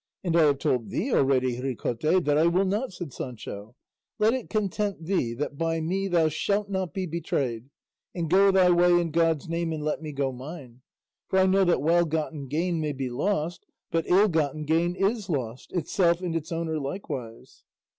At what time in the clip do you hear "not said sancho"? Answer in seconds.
2.65-3.75